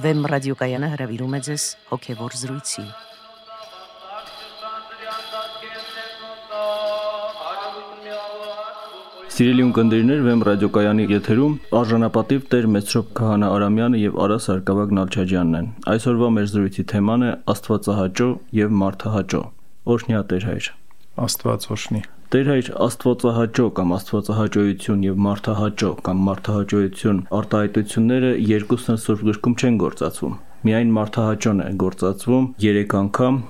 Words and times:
Վեմ 0.00 0.20
ռադիոկայանը 0.30 0.88
հրավիրում 0.94 1.34
է 1.36 1.38
ձեզ 1.44 1.64
հոգևոր 1.90 2.34
զրույցի։ 2.40 2.84
Սիրելի 9.34 9.66
ունկնդիրներ, 9.66 10.22
Վեմ 10.26 10.44
ռադիոկայանի 10.48 11.06
եթերում 11.10 11.58
արժանապատիվ 11.80 12.46
Տեր 12.54 12.68
Մեսրոպ 12.76 13.10
Քահանա 13.20 13.50
Արամյանը 13.56 14.00
եւ 14.04 14.16
Արա 14.24 14.38
Սարգսակ 14.46 14.94
Նալչաջյանն 15.00 15.58
են։ 15.60 15.68
Այսօրվա 15.96 16.30
մեր 16.38 16.48
զրույցի 16.54 16.86
թեման 16.94 17.26
է 17.26 17.34
Աստվածահաճո 17.54 18.30
եւ 18.60 18.72
Մարդահաճո։ 18.84 19.42
Օրհնյա 19.96 20.24
Տեր 20.32 20.48
հայր։ 20.50 20.72
Աստված 21.28 21.68
օրհնի։ 21.76 22.02
Տեր 22.30 22.46
հայր 22.46 22.68
Աստվածահաճո 22.84 23.64
կամ 23.74 23.92
Աստվածահաճոյություն 23.96 25.00
եւ 25.02 25.16
Մարդահաճո 25.24 25.88
կամ 26.06 26.20
Մարդահաճոյություն 26.28 27.18
արտահայտությունները 27.38 28.30
երկուսն 28.50 29.00
Սուրբ 29.04 29.24
գրքում 29.28 29.56
չեն 29.58 29.80
գործածվում։ 29.80 30.36
Միայն 30.68 30.92
Մարդահաճոն 31.00 31.64
է 31.64 31.66
գործածվում 31.82 32.46
3 32.62 32.94
անգամ 33.00 33.42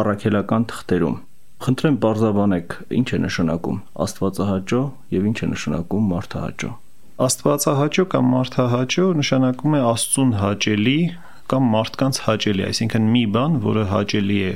առաքելական 0.00 0.66
թղթերում։ 0.72 1.20
Խնդրեմ 1.68 2.00
բարձաբանեք, 2.06 2.78
ինչ 3.04 3.08
է 3.12 3.22
նշանակում 3.28 3.78
Աստվածահաճո 4.08 4.82
եւ 5.20 5.28
ինչ 5.28 5.38
է 5.44 5.52
նշանակում 5.52 6.10
Մարդահաճո։ 6.16 6.74
Աստվածահաճո 7.28 8.10
կամ 8.16 8.34
Մարդահաճո 8.40 9.08
նշանակում 9.20 9.76
է 9.76 9.86
Աստծուն 9.92 10.36
հաճելի 10.40 11.00
կամ 11.52 11.72
մարդկանց 11.76 12.24
հաճելի, 12.24 12.70
այսինքն 12.72 13.08
մի 13.14 13.24
բան, 13.36 13.64
որը 13.68 13.88
հաճելի 13.92 14.44
է 14.48 14.54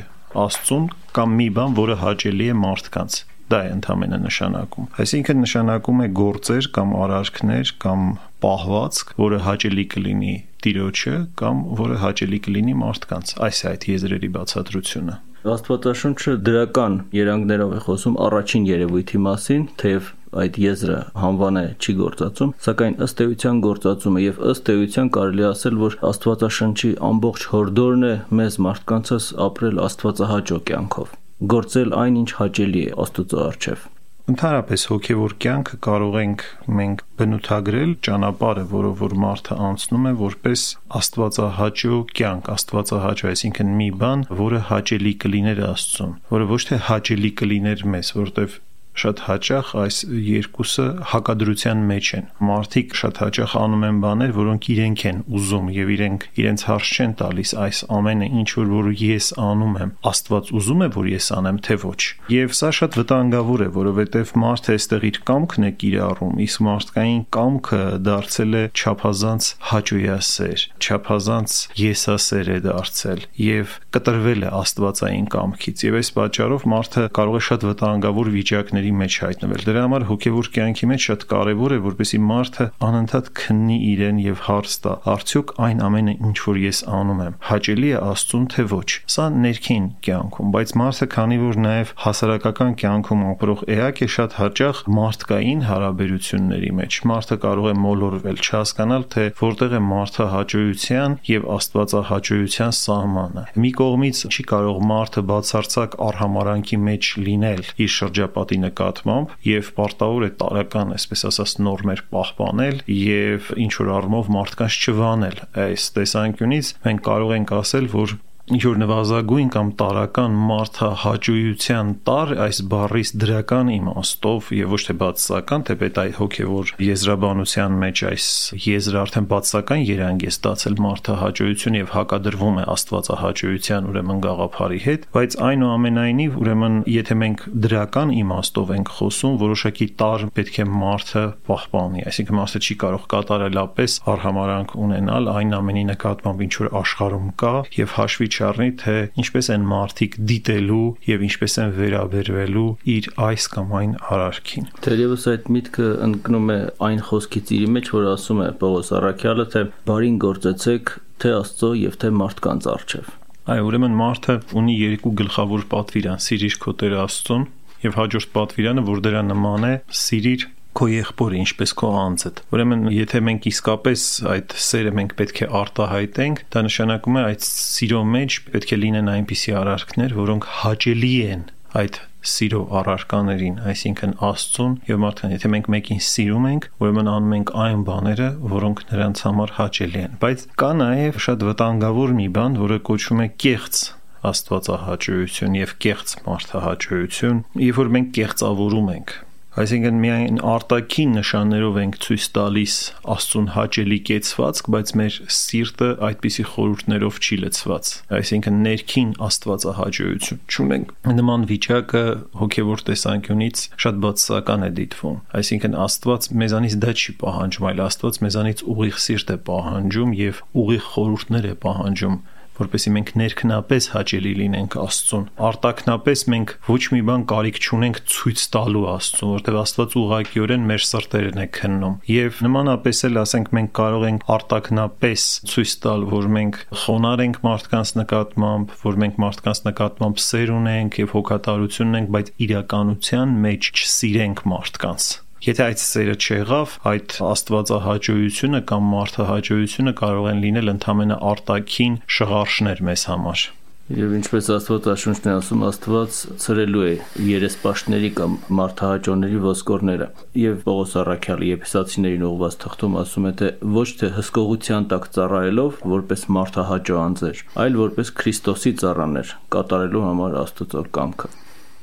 Աստծուն 0.48 0.94
կամ 1.18 1.42
մի 1.42 1.48
բան, 1.58 1.82
որը 1.84 2.04
հաճելի 2.08 2.48
է 2.48 2.62
մարդկանց 2.64 3.24
դա 3.48 3.60
է 3.64 3.70
ընդհանրապես 3.78 4.24
նշանակում։ 4.24 4.88
Այսինքն 5.04 5.40
նշանակում 5.44 6.02
է 6.04 6.08
գործեր 6.18 6.68
կամ 6.78 6.90
արարքներ 7.04 7.72
կամ 7.84 8.02
պահվածք, 8.44 9.14
որը 9.22 9.38
հաճելի 9.48 9.84
կլինի 9.94 10.34
Տիրոջը 10.58 11.16
կամ 11.38 11.64
որը 11.78 11.96
հաճելի 12.02 12.38
կլինի 12.48 12.76
մարդկանց։ 12.82 13.32
Այս 13.48 13.58
է 13.62 13.66
այդ 13.72 13.88
եզրերի 13.88 14.30
բացատրությունը։ 14.36 15.16
Աստվածաշունչը 15.48 16.32
դրական 16.48 16.94
երանգներով 17.14 17.74
է 17.78 17.82
խոսում 17.86 18.16
առաջին 18.26 18.64
երևույթի 18.68 19.20
մասին, 19.28 19.66
թեև 19.80 20.08
այդ 20.42 20.58
եզրը 20.60 20.96
հանվանը 21.22 21.62
չի 21.78 21.94
գործածում, 22.00 22.50
սակայն 22.66 22.98
ըստ 23.06 23.22
էության 23.24 23.60
գործածում 23.64 24.18
է 24.18 24.24
եւ 24.24 24.42
ըստ 24.52 24.72
էության 24.74 25.12
կարելի 25.14 25.46
ասել, 25.48 25.78
որ 25.84 25.96
Աստվածաշնչի 26.10 26.90
ամբողջ 27.08 27.46
հորդորն 27.54 28.04
է 28.08 28.12
մեզ 28.42 28.58
մարդկանցս 28.66 29.30
ապրել 29.46 29.80
Աստվածահաճո 29.88 30.60
կյանքով, 30.68 31.14
գործել 31.38 31.94
այն, 31.94 32.18
ինչ 32.24 32.30
հաճելի 32.40 32.82
է 32.88 32.98
Աստծո 33.04 33.46
առջև։ 33.48 33.86
Ընդհանրապես 34.28 34.82
հոգևոր 34.90 35.34
կյանքը 35.40 35.76
կարող 35.86 36.16
ենք 36.20 36.42
մենք 36.78 37.04
բնութագրել 37.20 37.92
ճանապարհը, 38.08 38.64
որով 38.72 38.98
որ 39.04 39.14
մարդը 39.22 39.56
անցնում 39.68 40.08
է 40.10 40.12
որպես 40.18 40.64
աստվածահաճո 40.98 42.00
կյանք, 42.18 42.50
աստվածահաճո, 42.58 43.30
այսինքն 43.32 43.72
մի 43.78 43.88
բան, 44.02 44.26
որը 44.42 44.60
հաճելի 44.68 45.14
կլիներ 45.24 45.62
Աստծուն, 45.68 46.12
որը 46.34 46.50
ոչ 46.52 46.60
թե 46.68 46.80
հաճելի 46.90 47.32
կլիներ 47.40 47.86
մեզ, 47.94 48.12
որովհետև 48.18 48.58
շատ 49.02 49.22
հաճախ 49.28 49.72
այս 49.82 49.96
երկուսը 50.28 50.86
հակադրության 51.12 51.84
մեջ 51.88 52.10
են։ 52.18 52.26
Մարդիկ 52.48 52.96
շատ 52.98 53.20
հաճախ 53.22 53.54
անում 53.62 53.84
են 53.88 54.00
բաներ, 54.04 54.32
որոնք 54.38 54.68
իրենք 54.74 55.04
են 55.08 55.18
ուզում 55.38 55.70
եւ 55.78 55.92
իրենք 55.98 56.26
իրենց 56.42 56.64
հարց 56.68 56.92
չեն 56.98 57.12
տալիս 57.18 57.52
այս 57.68 57.78
ամենը 57.98 58.28
ինչ 58.38 58.48
որ 58.58 58.68
որ 58.78 58.88
ես 58.98 59.28
անում 59.48 59.76
եմ, 59.78 59.92
Աստված 60.08 60.52
ուզում 60.58 60.84
է 60.84 60.88
որ 60.98 61.08
ես 61.12 61.26
անեմ, 61.38 61.58
թե 61.68 61.76
ոչ։ 61.84 62.00
Եվ 62.32 62.54
սա 62.58 62.70
շատ 62.78 62.98
վտանգավոր 62.98 63.64
է, 63.64 63.68
որովհետեւ 63.78 64.32
մարդը 64.42 64.76
այստեղ 64.78 65.06
իր 65.08 65.18
կամքն 65.28 65.68
է 65.68 65.72
կիրառում, 65.82 66.34
իսկ 66.48 66.64
մարդկային 66.68 67.22
կամքը 67.38 67.82
դարձել 68.08 68.58
է 68.58 68.64
չափազանց 68.78 69.48
հաճոյասեր, 69.68 70.64
չափազանց 70.78 71.56
եսասեր 71.82 72.48
է 72.48 72.58
դարձել 72.68 73.26
եւ 73.48 73.76
կտրվել 73.98 74.44
է 74.46 74.50
Աստվածային 74.54 75.26
կամքից։ 75.32 75.82
Եվ 75.88 75.96
այս 75.98 76.08
պատճառով 76.14 76.64
մարդը 76.70 77.02
կարող 77.18 77.36
է 77.38 77.42
շատ 77.48 77.64
վտանգավոր 77.66 78.28
վիճակների 78.34 78.92
մեջ 78.98 79.14
հայտնվել։ 79.24 79.64
Դրա 79.68 79.82
համար 79.84 80.04
հոգևոր 80.08 80.50
կյանքի 80.54 80.88
մեջ 80.92 81.06
շատ 81.08 81.24
կարևոր 81.32 81.74
է, 81.74 81.78
որպեսզի 81.88 82.20
մարդը 82.28 82.66
անընդհատ 82.88 83.30
քննի 83.38 83.78
իրեն 83.88 84.20
եւ 84.22 84.42
հարց 84.48 84.76
տա. 84.84 84.92
արդյոք 85.18 85.52
այն 85.68 85.82
ամենը, 85.88 86.14
ինչ 86.28 86.38
որ 86.46 86.60
ես 86.62 86.78
անում 86.98 87.22
եմ, 87.26 87.36
հաճելի 87.48 87.88
է 87.88 87.98
Աստծուն 88.08 88.46
թե 88.54 88.64
ոչ։ 88.72 88.88
Սա 89.08 89.24
ներքին 89.48 89.86
կյանքում, 90.06 90.52
բայց 90.54 90.74
մարդը 90.78 91.08
քանի 91.18 91.38
որ 91.42 91.58
նաեւ 91.64 91.92
հասարակական 92.04 92.72
կյանքում 92.78 93.24
ապրող 93.28 93.64
էակ 93.78 93.98
է 93.98 94.08
շատ 94.14 94.36
հաճախ 94.38 94.82
մարդկային 94.98 95.62
հարաբերությունների 95.68 96.70
մեջ 96.78 97.00
մարդը 97.08 97.38
կարող 97.44 97.68
է 97.68 97.74
մոլորվել, 97.88 98.42
չհասկանալ 98.48 99.08
թե 99.14 99.24
որտեղ 99.42 99.76
է 99.78 99.82
մարդը 99.88 100.28
հաճոյության 100.38 101.18
եւ 101.28 101.48
աստվածահաճոյության 101.58 102.76
սահմանը։ 102.78 103.44
Մի 103.58 103.70
կողմից 103.88 104.18
չի 104.28 104.44
կարող 104.50 104.78
մարդը 104.84 105.22
բացարձակ 105.28 105.94
արհամարանքի 106.04 106.78
մեջ 106.84 107.08
լինել 107.24 107.62
իր 107.84 107.92
շրջապատի 107.94 108.58
նկատմամբ 108.66 109.32
եւ 109.48 109.70
պարտավոր 109.78 110.26
է 110.26 110.30
տարական, 110.42 110.92
այսպես 110.98 111.24
ասած, 111.30 111.54
նորմեր 111.64 112.04
պահպանել 112.12 112.82
եւ 112.98 113.50
ինչ 113.64 113.72
որ 113.80 113.92
առումով 113.96 114.32
մարդկանց 114.36 114.78
չվանել։ 114.84 115.42
Այս 115.64 115.88
տեսանկյունից 115.96 116.72
մենք 116.84 117.04
կարող 117.08 117.36
ենք 117.38 117.54
ասել, 117.62 117.92
որ 117.96 118.16
ինչ 118.48 118.62
որ 118.64 118.78
նվազագույն 118.80 119.48
կամ 119.52 119.70
տարական 119.80 120.36
մարդահաճույության 120.48 121.88
տար 122.08 122.30
այս 122.44 122.58
բառից 122.72 123.10
դրական 123.20 123.70
իմաստով 123.74 124.46
եւ 124.56 124.70
ոչ 124.72 124.80
թե 124.88 124.94
բացասական, 125.02 125.64
թեպետ 125.68 125.98
այդ 126.02 126.14
հոգեվոր 126.18 126.72
եզրաբանության 126.86 127.76
մեջ 127.82 128.02
այս 128.08 128.28
եզրը 128.64 129.00
արդեն 129.02 129.28
բացասական 129.32 129.84
երանգ 129.88 130.24
է 130.24 130.32
ստացել 130.32 130.78
մարդահաճույություն 130.86 131.76
եւ 131.78 131.92
հակադրվում 131.98 132.58
է 132.58 132.64
աստվածահաճույության 132.72 133.90
ուրեմն 133.92 134.22
գաղափարի 134.24 134.80
հետ, 134.88 135.06
բայց 135.18 135.36
այնուամենայնիվ 135.48 136.40
ուրեմն 136.40 136.80
եթե 136.88 137.18
մենք 137.24 137.44
դրական 137.68 138.14
իմաստով 138.16 138.74
ենք 138.78 138.94
խոսում, 138.96 139.36
որոշակի 139.44 139.88
տար 140.00 140.26
պետք 140.38 140.58
է 140.58 140.68
մարդը 140.78 141.24
պահպանի, 141.48 142.06
այսինքն 142.08 142.38
մարդը 142.38 142.62
չի 142.64 142.78
կարող 142.84 143.06
կատարելապես 143.12 143.98
արհամարանք 144.14 144.74
ունենալ 144.88 145.32
այն 145.36 145.54
ամենի 145.58 145.84
նկատմամբ, 145.92 146.44
ինչ 146.48 146.54
որ 146.58 146.72
աշխարհում 146.78 147.30
կա 147.42 147.54
եւ 147.78 147.94
հաշվի 147.98 148.28
չառնի, 148.38 148.68
թե 148.82 148.94
ինչպես 149.22 149.50
են 149.54 149.66
մարդիկ 149.72 150.16
դիտելու 150.30 150.86
եւ 151.08 151.24
ինչպես 151.28 151.58
են 151.64 151.74
վերաբերվելու 151.78 152.68
իր 152.94 153.10
այս 153.28 153.48
կամ 153.54 153.74
այն 153.78 153.92
արարքին։ 154.14 154.70
Թերևս 154.86 155.26
այդ 155.34 155.50
միտքը 155.58 155.88
ընկնում 156.08 156.52
է 156.54 156.58
այն 156.88 157.04
խոսքից 157.08 157.52
իր 157.58 157.68
մեջ, 157.76 157.92
որ 157.98 158.08
ասում 158.14 158.42
է 158.46 158.48
Պողոս 158.62 158.92
Արաքյալը, 158.98 159.46
թե 159.54 159.64
բարին 159.88 160.18
գործեցեք 160.24 160.94
թե 161.18 161.32
Աստծո 161.38 161.70
եւ 161.82 161.98
թե 161.98 162.12
մարդկանց 162.18 162.68
արչեւ։ 162.78 163.14
Այո, 163.48 163.62
ուրեմն 163.64 163.94
մարդը 163.96 164.34
ունի 164.60 164.74
երկու 164.76 165.12
գլխավոր 165.18 165.62
պատվիրան՝ 165.72 166.20
սիրիր 166.20 166.56
քո 166.62 166.74
Տեր 166.82 166.94
Աստծուն 167.04 167.46
եւ 167.78 167.94
հաջորդ 167.98 168.30
պատվիրանը, 168.34 168.84
որ 168.88 169.02
դրա 169.06 169.22
նման 169.28 169.66
է, 169.68 169.72
սիրիր 169.98 170.44
քո 170.76 170.88
եղբորը 170.92 171.38
ինչպես 171.42 171.72
քո 171.80 171.92
անձդ։ 172.02 172.42
Ուրեմն, 172.54 172.84
եթե 172.94 173.22
մենք 173.28 173.48
իսկապես 173.50 174.02
այդ 174.34 174.56
սերը 174.68 174.92
մենք 174.98 175.14
պետք 175.18 175.40
է 175.42 175.48
արտահայտենք, 175.60 176.42
դա 176.54 176.64
նշանակում 176.68 177.18
է 177.18 177.24
այդ 177.28 177.46
սիրո 177.48 178.02
մեջ 178.18 178.36
պետք 178.52 178.74
է 178.74 178.78
լինեն 178.84 179.12
այնպիսի 179.14 179.56
արարքներ, 179.62 180.14
որոնք 180.18 180.48
հաճելի 180.58 181.14
են 181.28 181.44
այդ 181.78 181.98
սիրո 182.28 182.60
առարկաներին, 182.78 183.58
այսինքն 183.70 184.14
Աստծուն 184.28 184.72
եւ 184.88 184.98
մարդկան, 185.04 185.34
եթե 185.36 185.50
մենք 185.54 185.68
մեկին 185.74 186.00
սիրում 186.08 186.48
ենք, 186.48 186.66
ուրեմն 186.82 187.10
անում 187.12 187.36
ենք 187.38 187.52
այն 187.64 187.84
բաները, 187.88 188.28
որոնք 188.54 188.82
նրանց 188.88 189.22
համար 189.28 189.54
հաճելի 189.58 190.02
են։ 190.02 190.18
Բայց 190.24 190.44
կա 190.62 190.72
նաեւ 190.82 191.20
շատ 191.28 191.46
վտանգավոր 191.48 192.16
մի 192.18 192.28
բան, 192.38 192.58
որը 192.64 192.80
կոչվում 192.88 193.22
է 193.22 193.28
կեղծ 193.46 193.84
աստվածահաճույություն 194.28 195.56
եւ 195.62 195.74
կեղծ 195.86 196.14
մարդահաճույություն, 196.26 197.42
երբ 197.68 197.78
որ 197.78 197.94
մենք 197.98 198.12
կեղծավորում 198.18 198.92
ենք 198.98 199.16
Այսինքն 199.56 200.00
միայն 200.02 200.38
արտաքին 200.44 201.14
նշաններով 201.16 201.76
ենք 201.80 201.96
ցույց 202.04 202.24
տալիս 202.36 202.74
Աստծուն 203.14 203.46
հաճելի 203.54 203.98
կեցվածք, 204.08 204.68
բայց 204.74 204.92
մեր 205.00 205.16
սիրտը 205.38 205.88
այդպիսի 206.08 206.44
խորհուրդներով 206.50 207.20
չի 207.24 207.38
լցված։ 207.42 207.90
Այսինքն 208.18 208.60
ներքին 208.68 209.10
Աստվածահաճույություն 209.28 210.42
չունենք։ 210.52 210.92
Նման 211.18 211.48
վիճակը 211.48 212.04
հոգևոր 212.44 212.84
տեսանկյունից 212.92 213.64
շատ 213.88 214.00
բացասական 214.04 214.68
է 214.68 214.70
դիտվում։ 214.78 215.20
Այսինքն 215.40 215.78
Աստված 215.88 216.30
մեզանից 216.44 216.78
դա 216.84 216.96
չի 216.98 217.16
պահանջում, 217.24 217.68
այլ 217.72 217.84
Աստված 217.88 218.22
մեզանից 218.28 218.66
ուղիղ 218.68 219.00
սիրտ 219.08 219.32
է 219.32 219.38
պահանջում 219.48 220.18
եւ 220.18 220.42
ուղիղ 220.62 220.90
խորհուրդներ 220.92 221.48
է 221.48 221.54
պահանջում 221.64 222.20
որպեսզի 222.58 222.92
մենք 222.94 223.12
ներքնապես 223.20 223.88
հաճելի 223.94 224.32
լինենք 224.38 224.76
Աստծուն։ 224.82 225.26
Արտակնապես 225.48 226.24
մենք 226.34 226.54
ոչ 226.68 226.80
մի 226.94 227.00
բան 227.08 227.24
կարիք 227.32 227.60
չունենք 227.62 228.00
ցույց 228.14 228.44
տալու 228.54 228.84
Աստծուն, 228.92 229.32
որտեղ 229.38 229.58
Աստված 229.62 229.96
ուղղակիորեն 230.02 230.66
մեր 230.68 230.84
սրտերն 230.88 231.42
է 231.42 231.46
քննում։ 231.58 231.96
Եվ 232.08 232.40
նմանապես 232.48 233.02
էլ 233.08 233.20
ասենք 233.22 233.52
մենք 233.58 233.72
կարող 233.78 234.08
ենք 234.08 234.26
արտակնապես 234.38 235.28
ցույց 235.52 235.76
տալ, 235.84 236.08
որ 236.18 236.28
մենք 236.38 236.60
խոնար 236.82 237.24
ենք 237.28 237.40
մարդկանց 237.48 237.94
նկատմամբ, 238.02 238.74
որ 238.88 239.00
մենք 239.04 239.22
մարդկանց 239.28 239.62
նկատմամբ 239.68 240.22
սեր 240.28 240.52
ունենք 240.58 241.00
եւ 241.04 241.16
հոգատարություն 241.18 241.94
ունենք, 241.94 242.12
բայց 242.18 242.34
իրականության 242.48 243.38
մեջ 243.48 243.72
չսիրենք 243.78 244.44
մարդկանց 244.54 245.08
Եթե 245.38 245.62
այդ 245.68 245.78
սերը 245.78 246.14
չեղավ, 246.18 246.72
այդ 246.90 247.12
աստվածահաճույությունը 247.28 248.60
կամ 248.70 248.88
մարդահաճույությունը 248.94 249.92
կարող 250.00 250.26
են 250.32 250.42
լինել 250.44 250.72
ընդհանրապես 250.72 251.22
արտաքին 251.30 251.94
շղարշներ 252.16 252.82
մեզ 252.88 253.04
համար։ 253.12 253.44
Եվ 253.88 254.10
ինչպես 254.18 254.48
Աստվածաշունչն 254.52 255.28
է 255.30 255.32
ասում, 255.32 255.62
Աստված 255.64 256.18
ծրելու 256.42 256.82
է 256.84 256.90
երեսպաշտների 257.24 258.10
կամ 258.18 258.34
մարդահաճոների 258.58 259.40
ոսկորները։ 259.46 260.10
Եվ 260.42 260.58
Պողոս 260.66 260.92
Առաքյալի 261.04 261.50
Եփեսացիներին 261.54 262.28
ուղված 262.28 262.60
թղթում 262.66 263.00
ասում 263.06 263.30
է, 263.30 263.34
թե 263.40 263.50
ոչ 263.78 263.88
թե 264.02 264.12
հսկողության 264.18 264.92
տակ 264.92 265.10
ծառայելով, 265.16 265.82
որպես 265.96 266.28
մարդահաճո 266.36 267.02
անձեր, 267.06 267.44
այլ 267.64 267.82
որպես 267.88 268.14
Քրիստոսի 268.20 268.78
ծառաներ, 268.84 269.36
կատարելու 269.56 270.08
համար 270.10 270.40
Աստծո 270.44 270.88
կամքը։ 270.98 271.36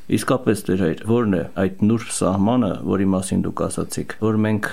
Իսկապես 0.05 0.59
դեր 0.67 0.81
այդ 0.85 0.99
ո՞րն 1.09 1.35
է 1.35 1.43
այդ 1.61 1.79
նուրբ 1.89 2.09
սահմանը, 2.13 2.71
որի 2.85 3.05
մասին 3.15 3.39
դուք 3.45 3.61
ասացիք, 3.65 4.11
որ 4.21 4.39
մենք 4.45 4.67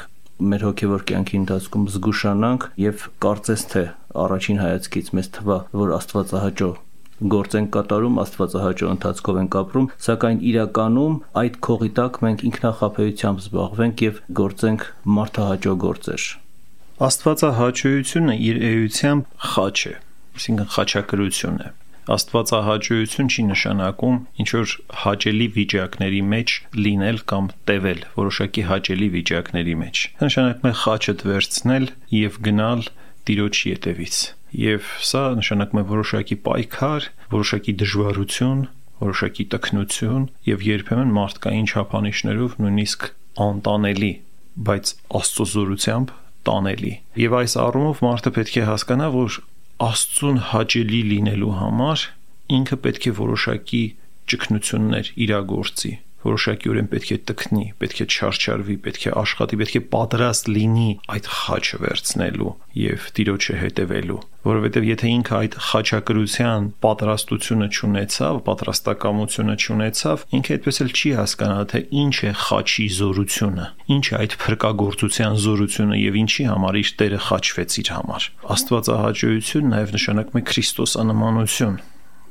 մեր 0.53 0.65
հոգևոր 0.67 1.05
կյանքի 1.09 1.39
ընթացքում 1.41 1.87
զգուշանանք 1.95 2.67
եւ 2.83 3.05
կարծես 3.25 3.65
թե 3.73 3.85
առաջին 4.23 4.61
հայացքից 4.63 5.11
մեզ 5.17 5.31
թվա, 5.37 5.59
որ 5.83 5.95
Աստվածահաճո 5.97 6.71
գործ 7.33 7.57
ենք 7.63 7.69
կատարում, 7.77 8.17
Աստվածահաճո 8.23 8.89
ընթացքով 8.93 9.37
ենք 9.43 9.57
ապրում, 9.63 9.91
սակայն 10.07 10.41
իրականում 10.53 11.19
այդ 11.43 11.59
քողի 11.67 11.91
տակ 11.99 12.19
մենք 12.27 12.43
ինքնախապեյությամբ 12.53 13.45
զբաղվենք 13.47 14.03
եւ 14.03 14.19
գործենք 14.43 14.89
մարդահաճո 15.19 15.77
գործեր։ 15.87 16.27
Աստվածահաճոյությունը 17.09 18.35
իր 18.53 18.65
էությամբ 18.73 19.31
խաչ 19.53 19.77
է, 19.93 19.95
այսինքն 20.37 20.75
խաչակրություն 20.77 21.63
է 21.63 21.71
Աստվածահաճույություն 22.11 23.29
չի 23.31 23.43
նշանակում 23.47 24.17
ինչ 24.43 24.49
որ 24.57 24.73
հաճելի 25.03 25.47
վիճակների 25.57 26.23
մեջ 26.33 26.55
լինել 26.87 27.21
կամ 27.33 27.51
տևել 27.71 28.01
որոշակի 28.17 28.65
հաճելի 28.71 29.09
վիճակների 29.13 29.77
մեջ։ 29.83 30.03
Նշանակում 30.23 30.71
է 30.73 30.75
խաչդ 30.83 31.25
վերցնել 31.31 31.87
եւ 32.19 32.39
գնալ 32.49 32.83
Տիրոջի 33.23 33.67
ետևից։ 33.71 34.17
Եվ 34.63 34.89
սա 35.13 35.23
նշանակում 35.39 35.81
է 35.83 35.85
որոշակի 35.93 36.37
պայքար, 36.47 37.07
որոշակի 37.33 37.75
դժվարություն, 37.83 38.65
որոշակի 39.03 39.47
տքնություն 39.53 40.27
եւ 40.49 40.67
երբեմն 40.67 41.15
մարդկային 41.17 41.71
չափանիշներով 41.71 42.59
նույնիսկ 42.63 43.07
անտանելի, 43.47 44.13
բայց 44.67 44.93
Աստծո 45.23 45.47
զորությամբ 45.53 46.13
տանելի։ 46.47 46.93
Եվ 47.23 47.39
այս 47.39 47.57
առումով 47.63 48.03
մարդը 48.03 48.33
պետք 48.37 48.59
է 48.59 48.67
հասկանա, 48.69 49.09
որ 49.15 49.39
Աստծուն 49.83 50.39
հաճելի 50.53 51.03
լինելու 51.11 51.53
համար 51.59 52.07
ինքը 52.57 52.77
պետք 52.87 53.07
է 53.11 53.13
որոշակի 53.19 53.83
ճգնություններ 54.33 55.13
իրագործի 55.27 55.93
որոշակիորեն 56.27 56.89
պետք 56.93 57.13
է 57.13 57.19
տքնի, 57.29 57.65
պետք 57.83 58.03
է 58.03 58.07
չարչարվի, 58.13 58.77
պետք 58.87 59.07
է 59.09 59.15
աշխատի, 59.23 59.59
պետք 59.63 59.79
է 59.79 59.83
պատրաստ 59.93 60.51
լինի 60.53 60.91
այդ 61.17 61.31
խաչը 61.43 61.81
վերցնելու 61.83 62.53
եւ 62.83 63.07
Տիրոջը 63.17 63.57
հետևելու, 63.63 64.21
որովհետեւ 64.49 64.87
եթե 64.89 65.11
ինքը 65.13 65.35
այդ 65.39 65.57
խաչակրության 65.67 66.69
պատրաստությունը 66.83 67.69
չունեցավ, 67.73 68.41
պատրաստակամությունը 68.49 69.57
չունեցավ, 69.63 70.25
ինքը 70.39 70.57
այդպես 70.57 70.81
էլ 70.83 70.91
չի 70.93 71.13
հասկանա, 71.21 71.61
թե 71.73 71.83
ինչ 72.03 72.17
է 72.23 72.33
խաչի 72.43 72.87
զորությունը, 72.97 73.69
ինչ 73.93 74.05
է 74.09 74.17
այդ 74.23 74.37
փրկagorցության 74.43 75.39
զորությունը 75.47 76.03
եւ 76.03 76.21
ինչի 76.23 76.49
համար 76.53 76.83
իր 76.83 76.93
Տերը 77.03 77.23
խաչվեց 77.29 77.79
իր 77.83 77.93
համար։ 77.93 78.29
Աստվածահաճույություն 78.57 79.73
նաեւ 79.77 79.97
նշանակում 80.01 80.43
է 80.43 80.47
Քրիստոսանմանություն 80.53 81.81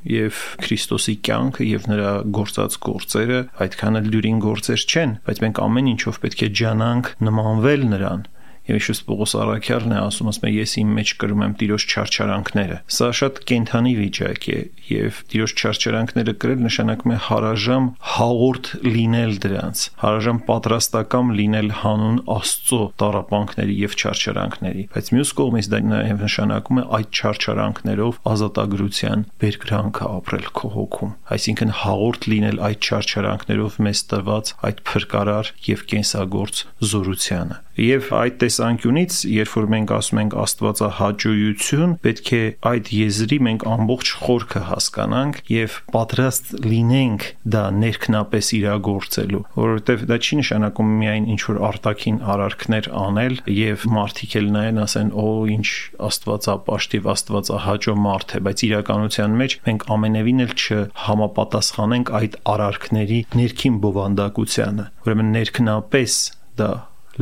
եւ 0.08 0.42
Քրիստոսի 0.62 1.14
կյանքը 1.28 1.66
եւ 1.68 1.88
նրա 1.92 2.12
գործած 2.38 2.78
գործերը 2.86 3.40
այդքան 3.66 4.00
էլ 4.02 4.12
դյուրին 4.12 4.42
գործեր 4.46 4.86
չեն, 4.92 5.16
բայց 5.28 5.42
մենք 5.46 5.62
ամեն 5.66 5.90
ինչով 5.92 6.20
պետք 6.26 6.42
է 6.42 6.52
ջանանք 6.62 7.12
նմանվել 7.28 7.90
նրան 7.92 8.26
Եվ 8.62 8.76
ինչպես 8.78 8.98
Պողոս 9.08 9.32
Արաքյալն 9.42 9.92
է 9.92 9.96
ասում, 9.98 10.28
ասում 10.30 10.44
է 10.46 10.50
ես 10.54 10.72
իմ 10.78 10.90
մեջ 10.94 11.12
կրում 11.18 11.40
եմ 11.42 11.54
Տիրոջ 11.58 11.86
չարչարանքները։ 11.92 12.76
Սա 12.94 13.08
շատ 13.18 13.40
կենթանի 13.50 13.94
վիճակ 13.98 14.46
է 14.52 14.58
եւ 14.92 15.20
Տիրոջ 15.32 15.52
չարչարանքները 15.62 16.34
կրել 16.42 16.62
նշանակում 16.66 17.12
է 17.12 17.18
հարաժամ 17.26 17.88
հաղորդ 18.12 18.70
լինել 18.86 19.32
դրանց, 19.42 19.82
հարաժամ 20.02 20.38
պատրաստակամ 20.48 21.32
լինել 21.38 21.70
հանուն 21.82 22.18
Աստծո 22.36 22.80
տարապանքների 23.02 23.76
եւ 23.82 23.96
չարչարանքների։ 24.02 24.84
Բայց 24.92 25.10
մյուս 25.16 25.32
կողմից 25.42 25.70
դա 25.72 25.80
նաեւ 25.92 26.22
նշանակում 26.26 26.80
է 26.82 26.86
այդ 26.98 27.20
չարչարանքներով 27.22 28.20
ազատագրության 28.32 29.26
բերկրանքը 29.42 30.10
ապրել 30.12 30.46
քո 30.62 30.72
հոգում։ 30.76 31.16
Այսինքն 31.36 31.74
հաղորդ 31.82 32.30
լինել 32.32 32.62
այդ 32.68 32.88
չարչարանքներով 32.92 33.80
մեզ 33.88 34.06
տված 34.12 34.54
այդ 34.68 34.82
փրկարար 34.92 35.52
եւ 35.72 35.84
կենսագործ 35.92 36.64
զորությանը։ 36.92 37.60
Եվ 37.72 38.08
այդ 38.12 38.34
տեսանկյունից, 38.42 39.14
երբ 39.32 39.52
որ 39.56 39.66
մենք 39.72 39.92
ասում 39.96 40.18
ենք 40.22 40.34
Աստվածահաճույություն, 40.42 41.94
պետք 42.04 42.32
է 42.36 42.40
այդ 42.68 42.90
եզրի 42.92 43.38
մենք 43.46 43.64
ամբողջ 43.72 44.10
խորքը 44.26 44.62
հասկանանք 44.82 45.38
եւ 45.52 45.74
պատրաստ 45.94 46.48
լինենք 46.66 47.26
դա 47.54 47.62
ներքնապես 47.78 48.48
իրագործելու, 48.58 49.42
որովհետեւ 49.54 50.04
դա 50.10 50.18
չի 50.22 50.38
նշանակում 50.42 50.92
միայն 51.02 51.28
ինչ 51.32 51.40
որ 51.46 51.60
արտաքին 51.68 52.18
արարքներ 52.32 52.88
անել 53.02 53.36
եւ 53.56 53.86
մարդիկ 53.96 54.36
էլ 54.42 54.48
նայեն 54.56 54.80
ասեն, 54.82 55.12
«Օ, 55.22 55.26
ինչ 55.52 55.68
Աստվածապաշտիվ, 56.08 57.08
Աստվածահաճո 57.12 57.96
մարդ 58.06 58.32
է», 58.32 58.42
բայց 58.48 58.64
իրականության 58.68 59.36
մեջ 59.42 59.56
մենք 59.68 59.86
ամենևին 59.96 60.42
էլ 60.42 60.54
չհամապատասխանենք 60.62 62.12
այդ 62.22 62.38
արարքների 62.52 63.20
ներքին 63.42 63.78
բովանդակությանը։ 63.86 64.88
Ուրեմն 65.06 65.32
ներքնապես 65.36 66.18
դա 66.58 66.72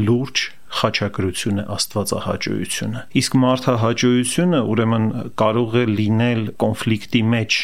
լուրջ 0.00 0.48
խաչակրություն 0.78 1.60
է 1.60 1.64
աստվածահաճույությունը 1.74 3.04
իսկ 3.20 3.36
մարդահաճույությունը 3.44 4.60
ուրեմն 4.72 5.06
կարող 5.42 5.76
է 5.80 5.84
լինել 5.90 6.42
կոնֆլիկտի 6.62 7.22
մեջ 7.34 7.58